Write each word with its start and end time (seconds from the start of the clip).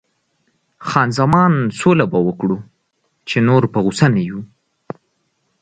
خان 0.87 1.09
زمان: 1.17 1.53
سوله 1.79 2.05
به 2.11 2.19
وکړو، 2.27 2.57
چې 3.29 3.37
نور 3.47 3.63
په 3.73 3.77
غوسه 3.85 4.07
نه 4.15 4.21
یو. 4.29 4.39